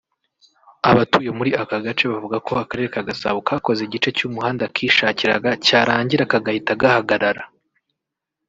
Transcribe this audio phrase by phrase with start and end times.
[0.89, 6.71] Abatuye muri aka gace bavuga ko akarere ka Gasabo kakoze igice cy’umuhanda kishakiraga cyarangira kagahita
[6.81, 7.43] gahagarara